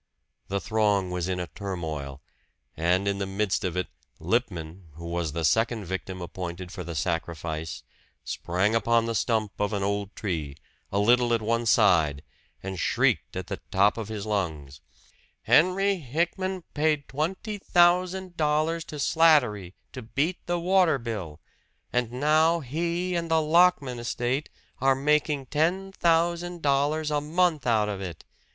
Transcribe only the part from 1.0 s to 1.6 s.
was in a